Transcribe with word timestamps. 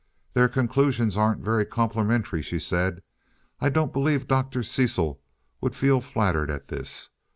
"Their 0.33 0.47
conclusions 0.49 1.15
aren't 1.15 1.43
very 1.43 1.63
complimentary," 1.63 2.41
she 2.41 2.57
said. 2.57 3.03
"I 3.59 3.69
don't 3.69 3.93
believe 3.93 4.27
Dr. 4.27 4.63
Cecil 4.63 5.21
would 5.61 5.75
feel 5.75 6.01
flattered 6.01 6.49
at 6.49 6.69
this. 6.69 7.09